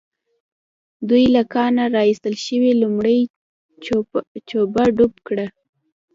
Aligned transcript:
دوی 1.09 1.25
له 1.35 1.41
کانه 1.53 1.85
را 1.93 2.01
ايستل 2.09 2.35
شوې 2.45 2.71
لومړۍ 2.81 3.19
جوپه 4.49 4.83
ذوب 4.97 5.13
کړه. 5.27 5.47